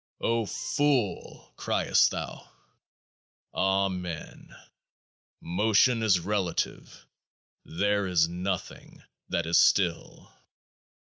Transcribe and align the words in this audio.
Ofool! 0.19 1.55
criest 1.57 2.09
thou? 2.09 2.51
Amen. 3.53 4.49
Motion 5.41 6.01
is 6.01 6.19
relative: 6.19 7.05
there 7.65 8.07
is 8.07 8.27
Nothing 8.27 9.03
that 9.29 9.45
is 9.45 9.59
still. 9.59 10.33